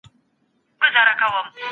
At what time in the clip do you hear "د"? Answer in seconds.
0.03-0.03